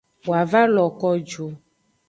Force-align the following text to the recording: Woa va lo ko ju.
Woa 0.27 0.43
va 0.51 0.61
lo 0.75 0.85
ko 0.99 1.09
ju. 1.29 1.45